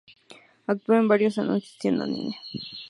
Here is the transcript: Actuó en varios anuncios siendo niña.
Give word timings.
Actuó 0.65 0.95
en 0.95 1.07
varios 1.07 1.37
anuncios 1.37 1.77
siendo 1.79 2.07
niña. 2.07 2.35